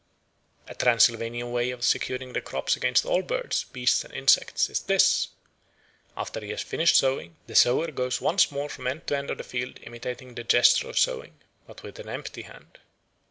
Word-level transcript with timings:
A 0.67 0.73
Transylvanian 0.73 1.51
way 1.51 1.69
of 1.69 1.85
securing 1.85 2.33
the 2.33 2.41
crops 2.41 2.75
against 2.75 3.05
all 3.05 3.21
birds, 3.21 3.65
beasts, 3.65 4.03
and 4.03 4.11
insects, 4.11 4.67
is 4.67 4.79
this: 4.79 5.27
after 6.17 6.39
he 6.39 6.49
has 6.49 6.63
finished 6.63 6.95
sowing, 6.95 7.35
the 7.45 7.53
sower 7.53 7.91
goes 7.91 8.19
once 8.19 8.49
more 8.51 8.67
from 8.67 8.87
end 8.87 9.05
to 9.05 9.15
end 9.17 9.29
of 9.29 9.37
the 9.37 9.43
field 9.43 9.79
imitating 9.83 10.33
the 10.33 10.43
gesture 10.43 10.89
of 10.89 10.97
sowing, 10.97 11.35
but 11.67 11.83
with 11.83 11.99
an 11.99 12.09
empty 12.09 12.41
hand. 12.41 12.79